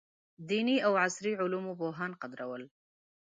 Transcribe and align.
دیني 0.49 0.75
او 0.85 0.93
عصري 1.03 1.31
علومو 1.41 1.73
پوهان 1.79 2.11
قدرول. 2.21 2.63